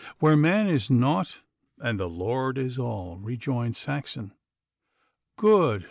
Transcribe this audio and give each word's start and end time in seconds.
'Where 0.17 0.35
man 0.35 0.67
is 0.67 0.89
nought 0.89 1.41
and 1.77 1.99
the 1.99 2.09
Lord 2.09 2.57
is 2.57 2.79
all,' 2.79 3.19
rejoined 3.19 3.75
Saxon. 3.75 4.33
'Good! 5.37 5.79